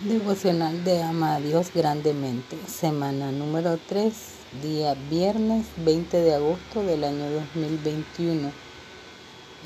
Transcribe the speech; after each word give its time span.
Devocional 0.00 0.82
de 0.82 1.04
Ama 1.04 1.36
a 1.36 1.40
Dios 1.40 1.70
grandemente. 1.72 2.58
Semana 2.66 3.30
número 3.30 3.78
3, 3.88 4.12
día 4.60 4.94
viernes 5.08 5.66
20 5.76 6.16
de 6.16 6.34
agosto 6.34 6.82
del 6.82 7.04
año 7.04 7.30
2021. 7.30 8.50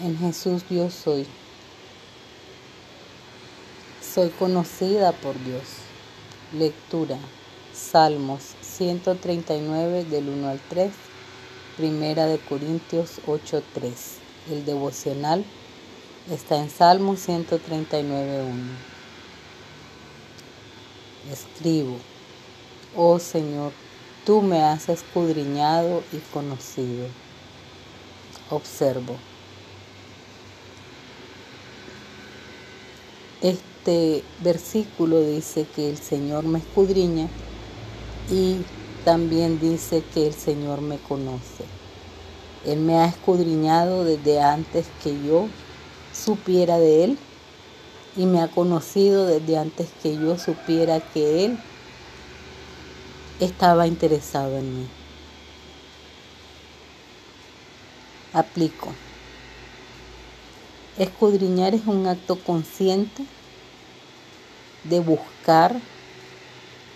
En 0.05 0.19
Jesús 0.19 0.65
yo 0.69 0.91
soy. 0.91 1.27
Soy 4.03 4.29
conocida 4.29 5.13
por 5.13 5.43
Dios. 5.43 5.63
Lectura. 6.53 7.17
Salmos 7.73 8.43
139 8.61 10.05
del 10.05 10.29
1 10.29 10.47
al 10.47 10.61
3. 10.69 10.93
Primera 11.79 12.27
de 12.27 12.39
Corintios 12.39 13.23
8, 13.27 13.63
3. 13.73 13.93
El 14.51 14.67
devocional 14.67 15.43
está 16.31 16.59
en 16.59 16.69
Salmos 16.69 17.21
139, 17.21 18.43
1 18.43 18.98
escribo, 21.31 21.97
oh 22.97 23.19
Señor, 23.19 23.73
tú 24.25 24.43
me 24.43 24.63
has 24.63 24.89
escudriñado 24.89 26.03
y 26.13 26.19
conocido. 26.33 27.07
Observo. 28.51 29.17
Este 33.41 34.25
versículo 34.41 35.21
dice 35.23 35.67
que 35.75 35.91
el 35.91 35.99
Señor 35.99 36.45
me 36.45 36.59
escudriña 36.59 37.29
y 38.31 38.59
también 39.05 39.61
dice 39.61 40.03
que 40.13 40.27
el 40.27 40.35
Señor 40.35 40.81
me 40.81 40.99
conoce. 40.99 41.65
Él 42.67 42.81
me 42.81 42.99
ha 42.99 43.07
escudriñado 43.07 44.05
desde 44.05 44.41
antes 44.41 44.87
que 45.03 45.11
yo 45.25 45.47
supiera 46.13 46.79
de 46.79 47.05
Él 47.05 47.19
y 48.19 48.27
me 48.27 48.43
ha 48.43 48.49
conocido 48.49 49.27
desde 49.27 49.57
antes 49.57 49.89
que 50.03 50.17
yo 50.17 50.37
supiera 50.37 50.99
que 50.99 51.45
Él 51.45 51.59
estaba 53.39 53.87
interesado 53.87 54.59
en 54.59 54.81
mí. 54.81 54.89
Aplico. 58.33 58.93
Escudriñar 60.99 61.77
es 61.77 61.87
un 61.87 62.09
acto 62.09 62.37
consciente 62.43 63.25
de 64.83 64.99
buscar 64.99 65.81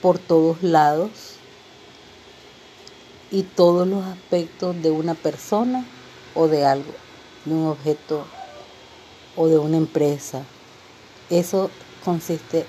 por 0.03 0.19
todos 0.19 0.61
lados 0.65 1.37
y 3.31 3.45
todos 3.45 3.87
los 3.87 4.05
aspectos 4.07 4.83
de 4.83 4.91
una 4.91 5.15
persona 5.15 5.87
o 6.35 6.49
de 6.49 6.67
algo, 6.67 6.93
de 7.45 7.55
un 7.55 7.69
objeto 7.69 8.27
o 9.37 9.47
de 9.47 9.59
una 9.59 9.77
empresa 9.77 10.43
eso 11.39 11.71
consiste, 12.05 12.67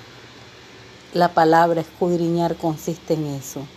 la 1.14 1.34
palabra 1.34 1.82
escudriñar 1.82 2.56
consiste 2.56 3.14
en 3.16 3.28
eso. 3.28 3.68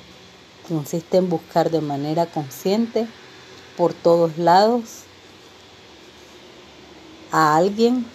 Consiste 0.69 1.17
en 1.17 1.29
buscar 1.29 1.71
de 1.71 1.81
manera 1.81 2.27
consciente 2.27 3.09
por 3.77 3.93
todos 3.95 4.39
lados 4.39 5.03
a 7.33 7.57
alguien 7.57 8.07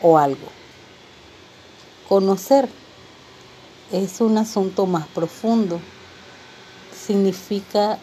o 0.00 0.16
algo. 0.16 0.48
Conocer 2.08 2.68
es 3.92 4.22
un 4.22 4.38
asunto 4.38 4.86
más 4.86 5.06
profundo. 5.08 5.80
Significa 7.06 7.98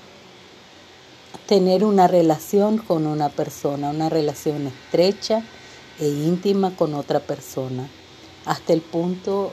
tener 1.47 1.83
una 1.83 2.07
relación 2.07 2.77
con 2.77 3.07
una 3.07 3.29
persona, 3.29 3.89
una 3.89 4.09
relación 4.09 4.67
estrecha 4.67 5.43
e 5.99 6.07
íntima 6.07 6.75
con 6.75 6.93
otra 6.93 7.19
persona, 7.19 7.89
hasta 8.45 8.73
el 8.73 8.81
punto 8.81 9.51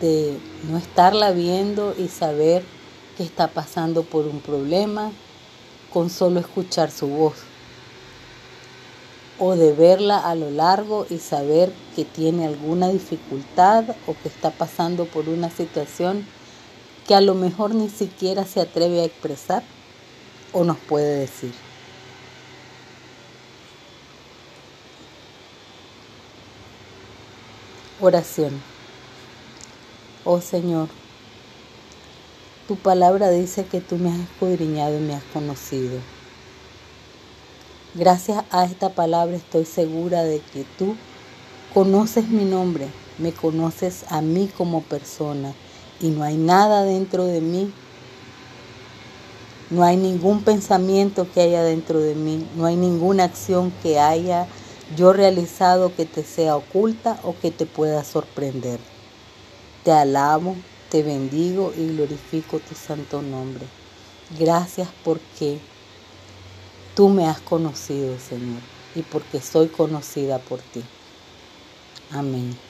de 0.00 0.38
no 0.68 0.78
estarla 0.78 1.30
viendo 1.32 1.94
y 1.96 2.08
saber 2.08 2.64
que 3.16 3.22
está 3.22 3.48
pasando 3.48 4.02
por 4.02 4.26
un 4.26 4.40
problema 4.40 5.12
con 5.92 6.10
solo 6.10 6.40
escuchar 6.40 6.90
su 6.90 7.08
voz, 7.08 7.34
o 9.38 9.56
de 9.56 9.72
verla 9.72 10.18
a 10.18 10.34
lo 10.34 10.50
largo 10.50 11.06
y 11.08 11.18
saber 11.18 11.72
que 11.96 12.04
tiene 12.04 12.46
alguna 12.46 12.88
dificultad 12.88 13.84
o 14.06 14.14
que 14.22 14.28
está 14.28 14.50
pasando 14.50 15.06
por 15.06 15.28
una 15.28 15.50
situación 15.50 16.26
que 17.06 17.14
a 17.14 17.22
lo 17.22 17.34
mejor 17.34 17.74
ni 17.74 17.88
siquiera 17.88 18.44
se 18.44 18.60
atreve 18.60 19.00
a 19.00 19.04
expresar 19.04 19.62
o 20.52 20.62
nos 20.62 20.76
puede 20.76 21.20
decir. 21.20 21.69
Oración. 28.02 28.62
Oh 30.24 30.40
Señor, 30.40 30.88
tu 32.66 32.76
palabra 32.76 33.28
dice 33.28 33.66
que 33.66 33.82
tú 33.82 33.98
me 33.98 34.08
has 34.08 34.20
escudriñado 34.20 34.96
y 34.96 35.00
me 35.00 35.14
has 35.14 35.22
conocido. 35.34 35.98
Gracias 37.94 38.42
a 38.50 38.64
esta 38.64 38.94
palabra 38.94 39.36
estoy 39.36 39.66
segura 39.66 40.22
de 40.22 40.40
que 40.40 40.64
tú 40.78 40.96
conoces 41.74 42.28
mi 42.28 42.46
nombre, 42.46 42.88
me 43.18 43.32
conoces 43.32 44.06
a 44.08 44.22
mí 44.22 44.48
como 44.56 44.80
persona 44.80 45.52
y 46.00 46.08
no 46.08 46.22
hay 46.22 46.38
nada 46.38 46.84
dentro 46.84 47.26
de 47.26 47.42
mí, 47.42 47.70
no 49.68 49.82
hay 49.82 49.98
ningún 49.98 50.42
pensamiento 50.42 51.30
que 51.30 51.42
haya 51.42 51.62
dentro 51.62 51.98
de 51.98 52.14
mí, 52.14 52.46
no 52.56 52.64
hay 52.64 52.76
ninguna 52.76 53.24
acción 53.24 53.70
que 53.82 53.98
haya 53.98 54.46
yo 54.96 55.12
realizado 55.12 55.94
que 55.94 56.04
te 56.04 56.24
sea 56.24 56.56
oculta 56.56 57.18
o 57.22 57.34
que 57.38 57.50
te 57.50 57.66
pueda 57.66 58.04
sorprender. 58.04 58.80
Te 59.84 59.92
alabo, 59.92 60.56
te 60.90 61.02
bendigo 61.02 61.72
y 61.76 61.94
glorifico 61.94 62.58
tu 62.58 62.74
santo 62.74 63.22
nombre. 63.22 63.66
Gracias 64.38 64.88
porque 65.04 65.58
tú 66.94 67.08
me 67.08 67.26
has 67.26 67.40
conocido, 67.40 68.18
Señor, 68.18 68.60
y 68.94 69.02
porque 69.02 69.40
soy 69.40 69.68
conocida 69.68 70.38
por 70.38 70.60
ti. 70.60 70.82
Amén. 72.10 72.69